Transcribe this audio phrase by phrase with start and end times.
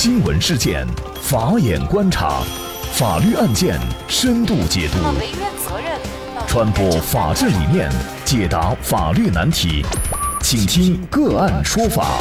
[0.00, 0.86] 新闻事件，
[1.20, 2.40] 法眼观察，
[2.92, 3.76] 法律案件
[4.06, 4.98] 深度解读，
[6.46, 7.90] 传播法治理念，
[8.24, 9.84] 解答法律难题，
[10.40, 12.20] 请听个案说法。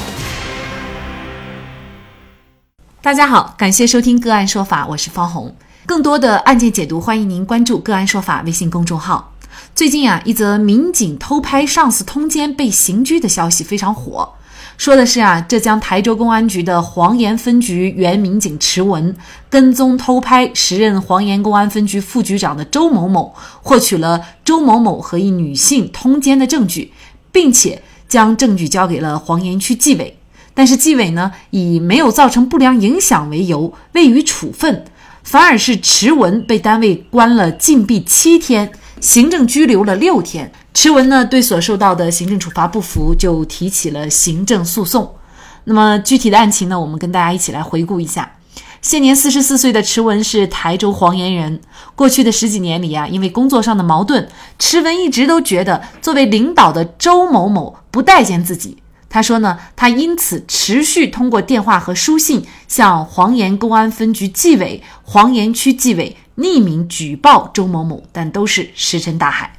[2.99, 5.55] 大家好，感谢收听个案说法，我是方红。
[5.85, 9.35] 更多的案件解读，欢迎您关注个案说法微信公众号。
[9.75, 14.33] 最近啊，一则民警偷拍上司通奸被刑拘的消息非常火。
[14.77, 19.15] 说的是啊，浙江台州公安局的黄岩分局原民警池文
[19.49, 26.93] 跟踪偷拍时任黄岩公安分局副局长的周某某，获取了周某某和一女性通奸的证据，
[27.31, 30.15] 并且将证据交给了黄岩区纪委。
[30.53, 34.85] 但是纪委呢，以没有造成不良影响为由未予处分，
[35.23, 40.51] 反而是迟文被单位关了禁闭七天，行政拘留了六天。
[40.73, 45.15] 池文呢对所受到的行政处罚不服，就提起了行政诉讼。
[45.63, 48.33] 那么具体的案情呢，我们跟大家一起来回顾一下。
[48.81, 51.59] 现年四十四岁的池文是台州黄岩人。
[51.95, 58.77] 过去的十几年里啊，因为工作上的矛盾，池文一直都觉得作为领导的周某某不待见自己。
[59.09, 69.53] 他说呢，他因此持续通过电话和书信向黄岩公安分局纪委、黄岩区纪委匿名举报周某某，但都是石沉大海。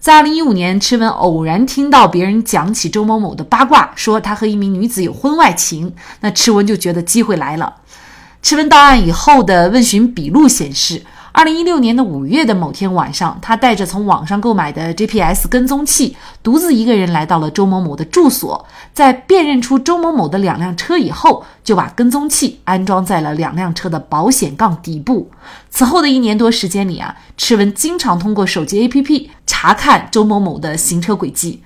[0.00, 7.76] 在二零一五年，池文偶然听到别人讲起周某某的八卦，说他和一名女子有婚外情，那池文就觉得机会来了。
[8.42, 11.04] 池文到案以后的问询笔录显示。
[11.32, 18.66] 二零一六年的五月的某天晚上，他带着从网上购买的 GPS 跟踪器，独自一个人来到了周某某的住所。
[18.92, 25.30] 在辨认出周某某的两辆车以后，就把跟踪器安装在了两辆车的保险杠底部。
[25.70, 31.62] 此后的一年多时间里啊，迟文经常通过手机 APP 查看周某某的行车轨迹。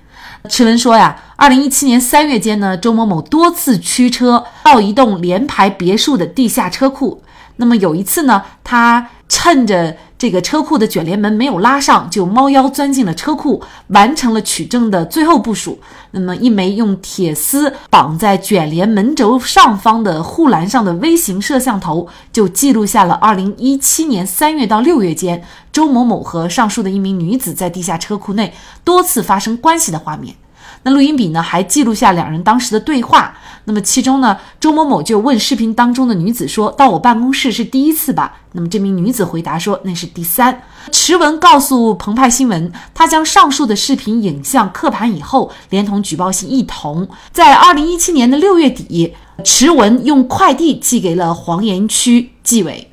[0.48, 7.20] 迟文说呀，二零一七年三月间呢，周某某多次驱车到一栋联排别墅的地下车库。
[7.56, 9.08] 那么有一次呢，他。
[9.28, 15.80] 趁着这个车库的卷帘门没有拉上，就猫腰钻进了车库，完成了取证的最后部署。
[16.12, 25.42] 那么，一枚用铁丝绑在卷帘门轴上方的护栏上的微型摄像头，就记录下了2017年3月到6月间，
[25.72, 28.54] 周某某和上述的一名女子在地下车库内
[28.84, 30.36] 多次发生关系的画面。
[30.82, 33.36] 那录音笔呢，还记录下两人当时的对话。
[33.64, 52.92] 那么其中呢，周某某就问视频当中的女子说：“到我办公室是第一次吧？”那么这名女子回答说：“那是第三。”池文告诉澎湃新闻，他将上述的视频影像刻盘以后，连同举报信一同，在二零一七年的六月底，池文用快递寄给了黄岩区纪委。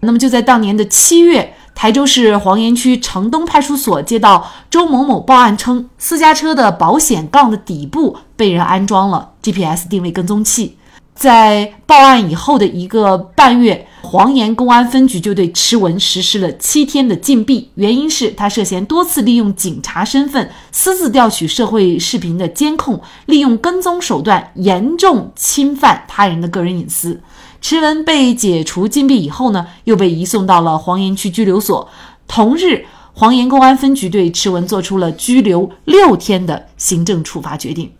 [0.00, 1.54] 那么就在当年的七月。
[1.74, 10.78] 台州市黄岩区城东派出所接到周某某报案称，私家车的保险杠的底部被人安装了 GPS 定位跟踪器。
[11.14, 27.20] 在报案以后的一个半月，黄岩公安分局就对池文实施了七天的禁闭，原因是他涉嫌多次利用警察身份私自调取社会视频的监控，利用跟踪手段严重侵犯他人的个人隐私。
[27.64, 31.88] 迟文被解除禁闭以后呢，又被移送到了黄岩区拘留所。
[32.28, 37.90] 同日，黄岩公安分局对迟文做出了拘留六天的行政处罚决定。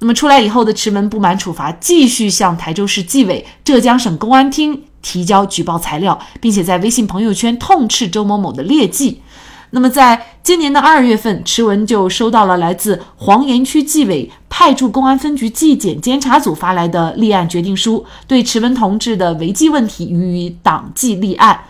[0.00, 9.22] 那么出来以后的迟文不满处罚，继续向台州市纪委、浙江省公安厅提交举报材料，并且在微信朋友圈痛斥周某某的劣迹。
[9.70, 21.60] 那么，在今年的二月份，池文就收到了来自黄岩区纪委派驻公安分局纪检监察组发来的立案决定书，对池文同志的违纪问题予以党纪立案。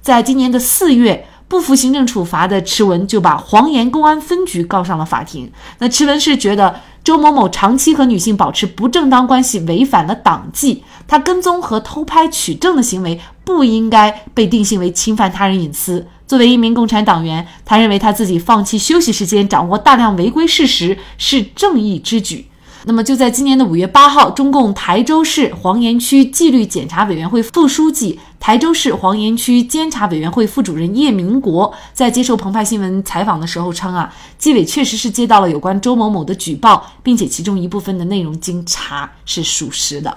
[0.00, 5.52] 在今年的四月，不服行政处罚的池文就把黄岩公安分局告上了法庭。
[5.78, 6.74] 那池文是觉得
[7.04, 16.06] 周某某长期和女性保持不正当关系，违反了党纪，他跟踪和偷拍取证的行为不应该被定性为侵犯他人隐私。
[16.32, 22.46] 作为一名共产党员，他认为他自己放弃休息时间，掌握大量违规事实是正义之举。
[22.84, 40.16] 那么就在今年的五月八号，中共台州市黄岩区纪律检查委员会副书记、台州市黄岩区监察委员会副主任叶明国在接受澎湃新闻采访的时候称啊，纪委确实是接到了有关周某某的举报，并且其中一部分的内容经查是属实的。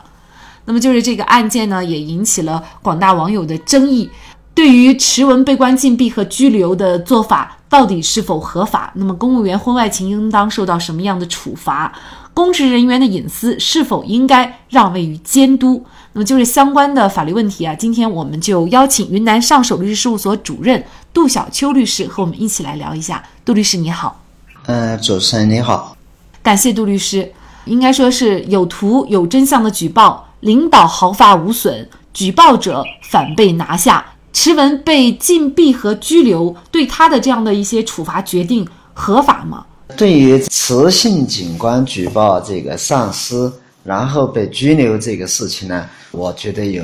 [0.68, 4.10] 那么就是这个案件呢，也引起了广大网友的争议。
[4.56, 8.90] 对于持文被关禁闭和拘留的做法到底是否合法？
[8.96, 11.92] 那么公务员婚外情应当受到什么样的处罚？
[12.34, 15.86] 公职人员的隐私是否应该让位于监督？
[16.14, 17.76] 那么就是相关的法律问题啊。
[17.76, 20.82] 今天我们就邀请云南上首律师事务所主任
[21.14, 23.22] 杜小秋律师和我们一起来聊一下。
[23.44, 24.22] 杜律师你好，
[24.68, 25.98] 呃，主持人你好，
[26.42, 27.30] 感谢杜律师。
[27.66, 34.06] 应该说是有图有真相的举报，领导毫发无损，举报者反被拿下，
[34.36, 39.66] 持文被禁闭和拘留，对他的这样的一些处罚决定合法吗？
[39.96, 43.52] 对于雌性警官举报这个上司，
[43.82, 46.84] 然后被拘留这个事情呢，我觉得有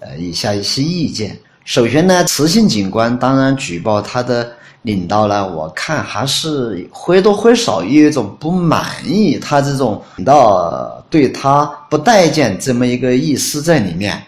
[0.00, 1.38] 呃以下一些意见。
[1.64, 4.50] 首先呢，雌性警官当然举报他的
[4.82, 14.20] 领导呢，我看还是或多或少有一种不满意，他这种领导对他不待见这么一个意思在里面。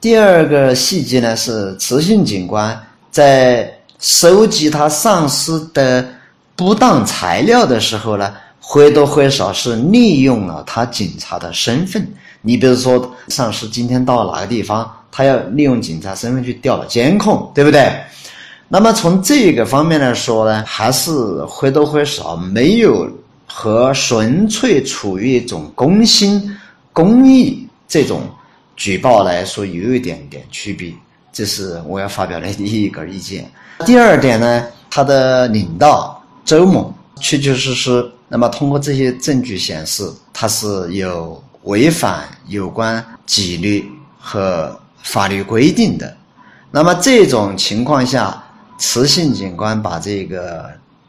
[0.00, 2.80] 第二个细节呢，是雌性警官
[3.10, 6.06] 在收集他上司的。
[6.56, 12.06] 不当材料的时候呢，或多或少是利用了他警察的身份。
[12.42, 17.90] 你比如说，上司今天到哪个地方，他要利用警察身份去调监控，对不对？
[18.68, 21.10] 那么从这个方面来说呢，还是
[21.46, 23.10] 或多或少没有
[23.46, 26.54] 和纯粹处于一种公心
[26.92, 28.20] 公益这种
[28.80, 30.90] 举报来说有一点点区别。
[31.30, 33.46] 这是我要发表的第一个意见。
[33.84, 36.16] 第二点呢，他的领导。
[36.46, 43.84] 周某确确实实，那么通过这些证据显示，他是有违反有关纪律
[44.18, 46.16] 和法律规定的。
[46.70, 48.42] 那么这种情况下，
[48.78, 50.68] 雌性警官把这个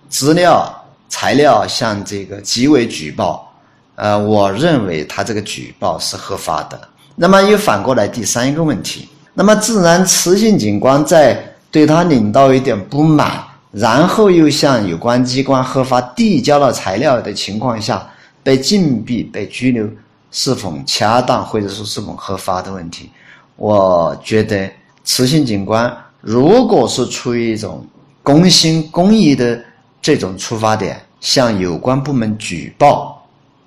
[0.09, 0.69] 资料
[1.07, 3.50] 材料向这个纪委举报，
[3.95, 6.79] 呃，我认为他这个举报是合法的。
[7.21, 11.39] 那么又反过来第三个问题，那么自然雌性警官在
[11.69, 13.39] 对他领导有点不满。
[13.71, 18.06] 然后又向有关机关合法递交了材料的情况下，
[18.41, 19.88] 被禁闭、被拘留，
[20.31, 23.12] 是否恰当或者说是否合法的问题？
[23.56, 24.68] 我觉得，
[25.06, 27.85] 雌性警官如果是出于一种
[28.23, 29.63] 公心公益的
[30.01, 33.23] 这种出发点，向有关部门举报，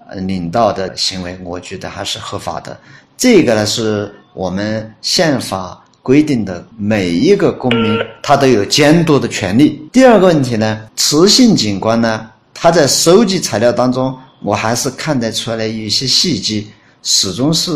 [0.09, 2.77] 呃，领导的行为，我觉得还是合法的。
[3.17, 5.81] 这个呢，是我们宪法。
[6.05, 9.89] 规定的每一个公民，他都有监督的权利。
[9.91, 16.63] 第二个问题呢，雌性警官呢，他在收集材料当中，我还是看得出来有一些细节，
[17.03, 17.73] 始终是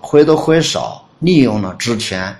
[0.00, 2.32] 或多或少利用了职权，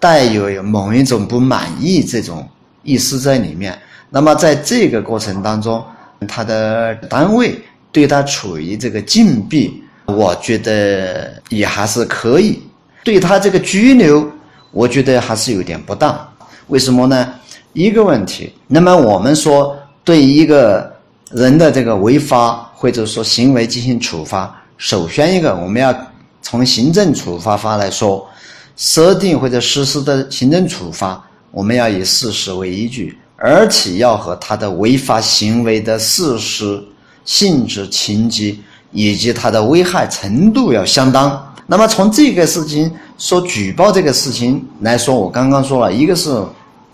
[0.00, 2.48] 带有某一种不满意这种
[2.82, 3.78] 意思在里面。
[4.08, 5.84] 那么在这个过程当中，
[6.26, 12.62] 他的单位对他处于这个禁闭，我觉得也还是可以。
[13.04, 14.28] 对他这个拘留。
[14.72, 16.28] 我觉得还是有点不当，
[16.66, 17.32] 为什么呢？
[17.72, 19.74] 一个问题，那么我们说
[20.04, 20.94] 对一个
[21.30, 25.96] 人的这个违法或者说行为进行处罚，首先一个我们要
[26.42, 28.28] 从行政处罚法来说，
[28.76, 36.78] 设定或者实施的行政处罚，我们要以事实为依据，而且要和他的违法行为的事实、
[37.24, 38.54] 性质、情节
[38.96, 41.54] 以及它的危害程度要相当。
[41.66, 46.42] 那么从这个事情说举报这个事情来说，我刚刚说了一个是，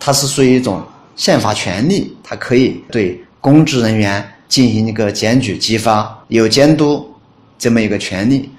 [0.01, 0.83] 它是属于一种
[1.15, 7.09] 宪法权利，它可以对公职人员进行一个检举激发，有监督
[7.57, 8.51] 这么一个权利。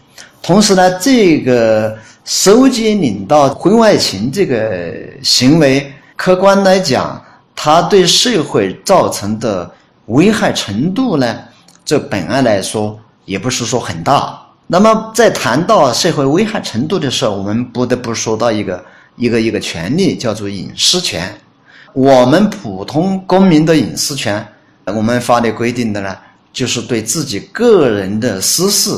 [0.41, 7.21] 同时呢，这个收集领导婚外情这个行为，客观来讲，
[7.53, 9.69] 它对社会造成的
[10.05, 11.39] 危害程度呢，
[11.83, 14.39] 这本案来说也不是说很大。
[14.67, 18.83] 那么，在谈到社会危害程度的时候，我们不得不说到一个
[19.17, 21.33] 一个一个权利，叫做隐私权。
[21.93, 24.43] 我们普通公民的隐私权，
[24.85, 26.15] 我们法律规定的呢，
[26.51, 28.91] 就是对自己个人的私事、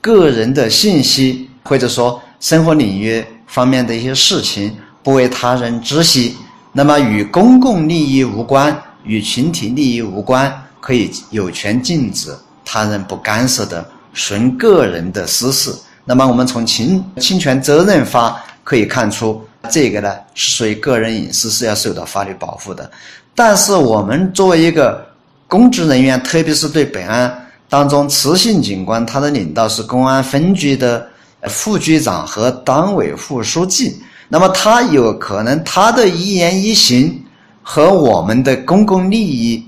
[0.00, 6.36] 个人的信息，或者说生活领域方面的一些事情，不为他人知悉。
[6.72, 12.36] 那么，与公共利益无关，与群体利益无关，可以有权禁止
[12.72, 13.86] 他人不干涉的。
[14.14, 15.74] 纯个人的私事，
[16.06, 22.90] 那么我们从侵侵权责任法可以看出，这个呢是属于个人隐私，是要受到法律保护的。
[23.34, 25.06] 但是我们作为一个
[25.48, 31.06] 公职人员，特别是对本案当中雌性警官，他的领导是公安分局的
[31.48, 33.98] 副局长和党委副书记，
[34.28, 37.22] 那么他有可能他的一言一行
[37.62, 39.66] 和我们的公共利益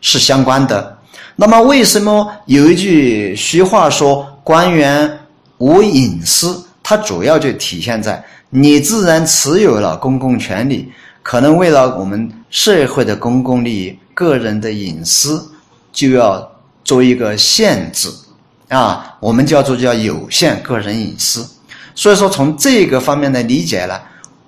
[0.00, 0.95] 是相关的。
[1.38, 5.18] 那么，为什么有一句虚话说“官员
[5.58, 6.64] 无隐私”？
[6.82, 10.90] 它主要就体现在你自然持有了公共权利，
[11.22, 15.46] 可能为了我们社会的公共利益，个人的隐私
[15.92, 16.50] 就要
[16.82, 18.08] 做一个限制
[18.68, 21.46] 啊，我们叫做叫有限个人隐私。
[21.94, 24.00] 所以说，从这个方面来理解呢，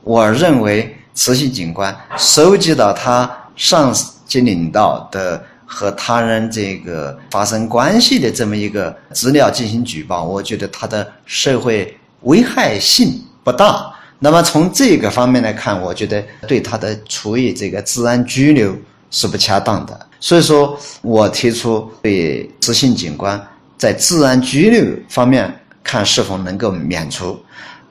[0.05, 5.45] 我认为慈禧警官收集到他上级领导的。
[5.71, 13.93] 和他人这个发生关系的这么一个资料进行举报，我觉得它的社会危害性不大。
[14.19, 18.75] 那么从这个方面来看，我觉得对他的处以这个治安拘留
[19.11, 20.07] 是不恰当的。
[20.19, 23.41] 所以说我提出对执行警官
[23.77, 27.39] 在治安拘留方面看是否能够免除。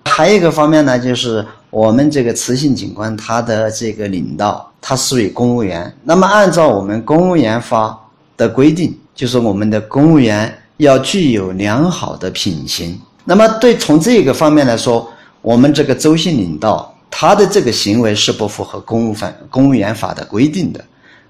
[0.03, 5.95] 还有一个方面呢，就是我们这个雌性警官他的这个领导，他属于公务员。
[6.03, 7.99] 那么按照我们公务员法
[8.35, 12.99] 的规定，就是我们的公务员要具有良好的品行。
[13.25, 15.09] 那么对从这个方面来说。
[15.43, 20.83] 我们这个州姓领导，他的这个行为是不符合公务法、公务员法的规定的，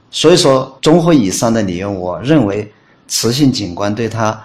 [0.10, 2.72] 所以说，综合以上的理由，我认为，
[3.08, 4.36] 雌性警官对他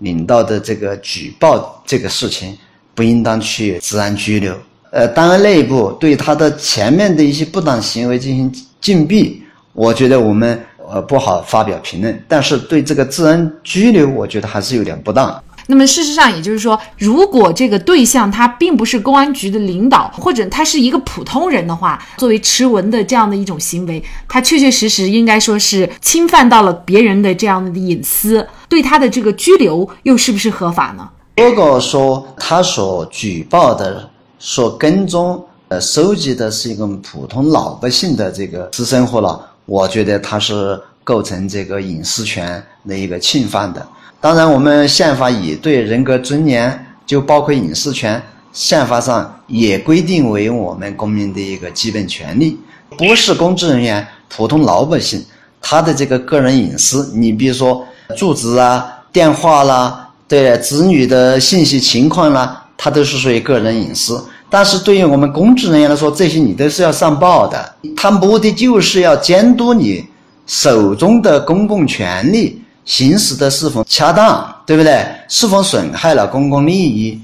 [0.00, 2.58] 领导的这个举报这个事情，
[2.94, 4.54] 不应当去治安拘留。
[4.90, 12.24] 呃，单位，内部对他的前面的一些不当行为进行禁闭，我觉得我们呃不好发表评论。
[12.28, 15.42] 但是对这个治安拘留，我觉得还是有点不当。
[15.68, 31.08] 那么事实上，也就是说，如果这个对象他并不是公安局的领导，或者他是一个普通人的话，作为持文的这样的一种行为，他确确实实应该说是侵犯到了别人的这样的隐私，对他的这个拘留又是不是合法呢？
[31.36, 43.86] 如果说他所举报的、所跟踪、呃收集的是一个普通老百姓的这个私生活了，我觉得他是构成这个隐私权的一个侵犯的。
[44.20, 48.20] 当然，我们宪法也对人格尊严，就包括隐私权，
[48.52, 52.58] 宪法上也规定为我们公民的一个基本权利。
[52.96, 55.22] 不是公职人员，普通老百姓，
[55.60, 64.24] 他的这个个人隐私，你比如说住址啊、电话啦，对子女的信息情况啦，它都是属于个人隐私。
[64.48, 67.74] 但是对于我们公职人员来说，这些你都是要上报的。
[67.96, 70.06] 他目的就是要监督你
[70.46, 72.62] 手中的公共权利。
[72.84, 75.04] 行使的是否恰当，对不对？
[75.28, 77.20] 是否损害了公共利益？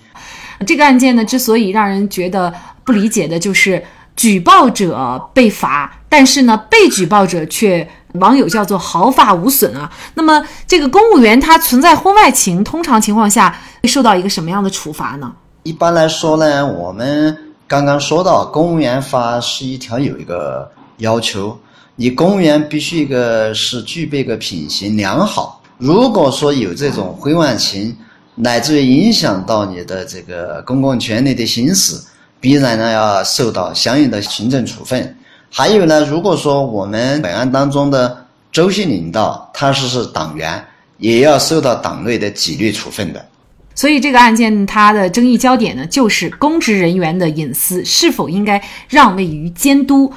[0.66, 3.80] 这个案件呢，之所以让人觉得不理解的，就是
[4.16, 9.88] 举报者被罚，但是呢，被举报者却网友叫做毫发无损啊。
[10.14, 15.32] 那么，这个公务员他存在婚外情，通常情况下会受到一个什么样的处罚呢？
[15.64, 17.36] 一般来说呢，我们
[17.68, 21.56] 刚刚说到，公务员法十一条有一个要求。
[21.94, 25.62] 你公务员必须一个是具备个品行良好。
[25.78, 27.96] 如果说有这种婚外情，
[28.34, 31.94] 乃至于影响到你的这个公共权利的行使，
[32.40, 35.16] 必然呢要受到相应的行政处分。
[35.48, 40.64] 还有呢，如果说我们本案当中的州信领导他是是党员，
[40.98, 43.24] 也要受到党内的纪律处分的。
[43.74, 50.12] 所以这个案件它的争议焦点呢，就是公职人员的隐私是否应该让位于监督。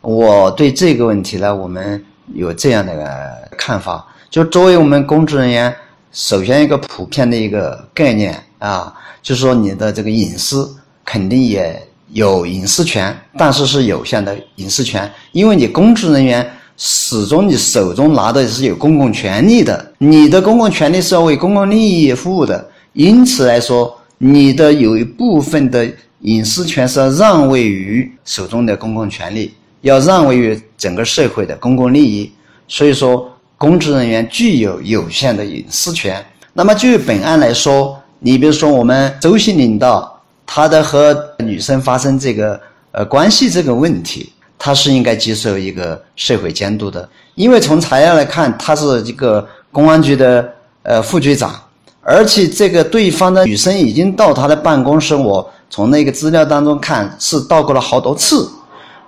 [0.00, 2.02] 我对这个问题呢，我们
[2.34, 5.74] 有这样的个看法，就作为我们公职人员，
[6.12, 10.72] 首先一个普遍的一个概念啊，就是说你的这个隐私
[11.04, 25.88] 肯定也有隐私权，但是是有限的隐私权，因为你公职人员始终你手中拿的是有公共权利的，你的公共权利是要为公共利益服务的，因此来说，你的有一部分的
[26.22, 29.54] 隐私权是要让位于手中的公共权利。
[29.82, 32.32] 要让位于整个社会的公共利益，
[32.66, 36.20] 所以说公职人员具有有限的隐私权。
[36.52, 47.08] 那么就本案来说，你比如说我们周姓领导，他的和女生发生这个呃关系这个问题，他是应该接受一个社会监督的。
[47.36, 50.52] 因为从材料来看，他是一个公安局的
[50.82, 51.54] 呃副局长，
[52.10, 58.48] 而且这个对方的女生已经到他的办公室，我从那个资料当中看是到过了好多次。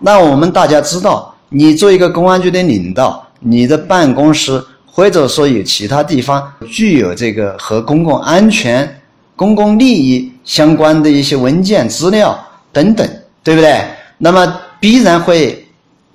[0.01, 9.01] 那我们大家知道，你做一个公安局的领导，你的办公室或者说有其他地方具有这个和公共安全、
[9.35, 12.39] 公共利益相关的一些文件资料
[12.71, 13.09] 等等，
[13.43, 13.83] 对不对？
[14.19, 15.67] 那么必然会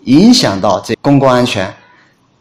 [0.03, 1.73] 影响到这公共安全，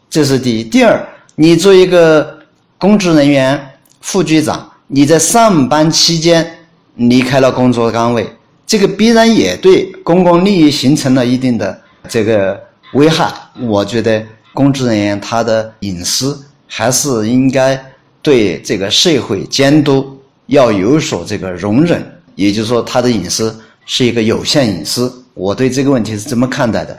[0.07, 0.63] 这是第一。
[0.63, 2.37] 第二，你做一个
[2.77, 3.59] 公职人员、
[4.05, 6.47] 副局长，你在上班期间
[6.93, 8.29] 离开了工作岗位。
[8.63, 12.61] 这个必然也对公共利益形成了一定的这个
[12.93, 13.33] 危害。
[13.67, 17.83] 我觉得公职人员他的隐私还是应该
[18.21, 25.11] 对这个社会监督要有所这个容忍，也就是说他的隐私是一个有限隐私。
[25.33, 26.95] 我对这个问题是这么看待的。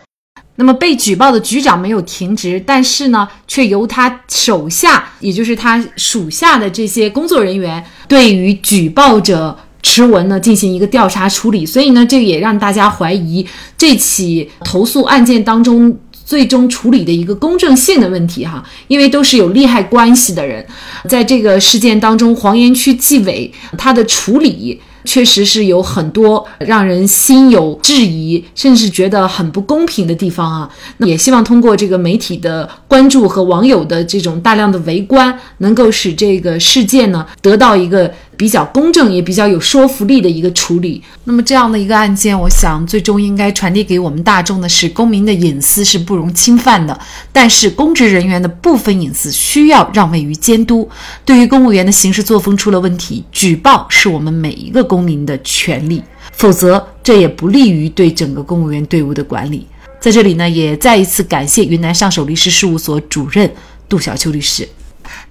[0.56, 9.58] 那么被举报的局长没有停职，但是呢，却由他手下，也就是他属下的这些工作人员对于举报者。
[9.82, 13.46] 持文呢进行一个调查处理，所以呢，这也让大家怀疑
[13.78, 20.66] 这起投诉案件当中最终处理的一个公正性的问题哈，因为都是有利害关系的人，
[21.08, 24.80] 在这个事件当中，黄岩区纪委他的处理。
[25.06, 30.68] 确实是有很多让人心有质疑，甚至觉得很不公平的地方啊。
[30.98, 38.12] 那也希望通过这个媒体的关注和网友的这种大量的围观，能够使这个事件呢得到一个。
[38.37, 41.02] 比较公正也比较有说服力的一个处理。
[41.25, 46.99] 那么这样的一个案件，我想最终应该传递给我们大众的是：公民的隐私是不容侵犯的，
[47.33, 50.88] 但是公职人员的部分隐私需要让位于监督。
[51.25, 56.02] 对于公务员的行事作风出了问题，举报是我们每一个公民的权利，
[56.33, 59.66] 否则这也不利于对整个公务员队伍的管理。
[59.99, 63.50] 在这里呢，也再一次感谢云南上首律师事务所主任
[63.88, 64.69] 杜小秋律师。